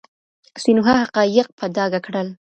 [0.63, 2.27] سینوهه حقایق په ډاګه کړل.